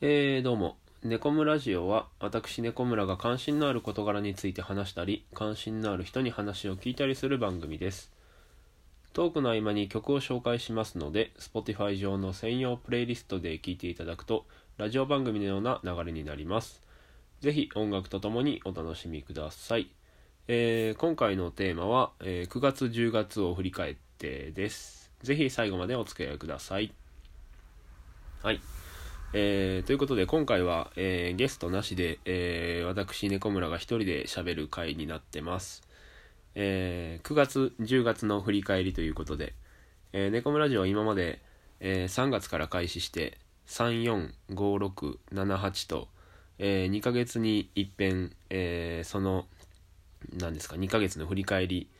[0.00, 0.76] えー、どうも。
[1.02, 8.12] 猫村ラジオは、私猫村が関心のある事柄について話したり、関心のある人に話を聞いたりする番組です。
[9.12, 14.46] トークの合間に曲を紹介しますので、Spotify 上の専用プレイリストで聴いていただくと、
[14.76, 16.80] ラジオ番組のような流れになります。
[17.40, 19.90] ぜひ音楽とともにお楽しみください。
[20.46, 25.10] えー今回のテーマは、えー9月10月を振り返ってです。
[25.24, 26.92] ぜひ最後までお付き合いください。
[28.44, 28.60] はい。
[29.34, 35.82] えーということで今回は、えーゲストなしで、えー私猫村が一人で喋る回になってます、
[36.54, 39.52] え9月10月の振り返りということで、
[40.14, 41.42] え、猫村ジオは今まで、
[41.80, 43.36] え3月から開始して
[43.66, 46.08] 345678と、
[46.58, 49.44] え2ヶ月に一遍、えその
[50.38, 51.90] 何ですか2ヶ月の振り返り。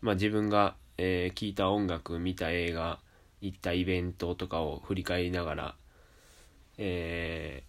[0.00, 3.00] まあ自分が、え聞いた音楽見た映画
[3.40, 5.74] 行ったイベントとかを振り返りながら
[6.78, 7.68] えー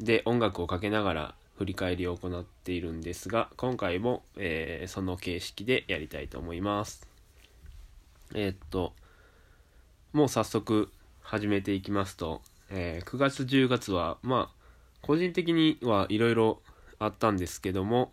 [0.00, 7.06] で音楽をかけながら振り返りを行っているんですが今回も、えーその形式でやりたいと思います。
[8.34, 8.92] えーっと
[10.12, 10.90] もう早速
[11.22, 14.64] 始めていきますと、え9月10月はまあ
[15.00, 16.60] 個人的にはいろいろ
[16.98, 18.12] あったんですけども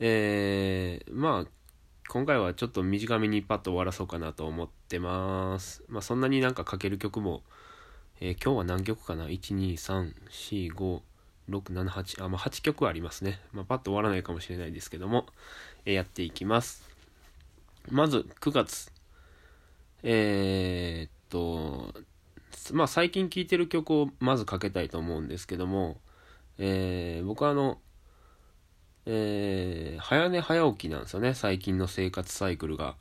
[0.00, 1.50] えーまあ
[2.08, 5.82] 今回はちょっと短めにパッと終わらそうかなと思ってます。
[5.88, 7.42] まあそんなになんかかける曲も
[8.24, 15.26] えー今日は何曲かな ?1234567 あまあ8曲ありますね、まあ、パッと終わらないかもしれないですけども、
[15.84, 16.88] えーやっていきます。
[17.90, 18.92] まず9月。
[20.04, 21.92] えーっと
[22.72, 26.00] まあ最近聴いてる曲をまずかけたいと思うんですけども、
[26.58, 27.80] えー僕はあの
[29.04, 31.34] えー早寝早起きなんですよね。
[31.34, 32.94] 最近の生活サイクルが。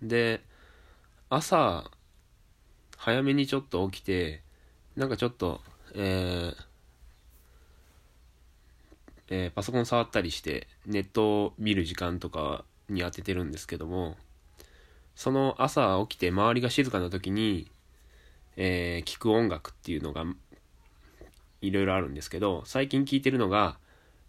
[0.00, 0.42] で
[1.28, 1.90] 朝
[2.96, 4.42] 早めにちょっと起きて
[4.96, 5.60] なんかちょっと、
[5.94, 6.54] えー
[9.28, 14.16] えーパソコン触ったりしてネットを見る時間とかに当ててるんですけども
[15.14, 17.70] その朝起きて周りが静かな時に、
[18.56, 20.24] えー聞く音楽っていうのが
[21.62, 23.78] いろいろあるんですけど最近聴いてるのが、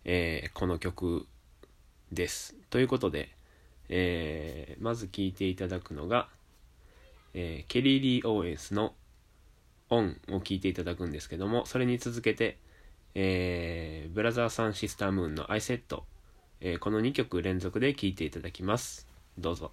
[0.05, 1.27] えーこの曲
[2.11, 2.55] です。
[2.69, 3.29] ということで、
[3.89, 6.29] えーまず聴いていただくのが、
[7.33, 8.93] えーケリー・リー・オーエンスの
[9.93, 12.57] オンを聞いていただくんですけども、それに続けて、
[13.15, 16.05] えーブラザーサンシスタームーンのアイセット、
[16.61, 19.07] えーこの2曲連続で聴いていただきます。
[19.37, 19.71] どうぞ。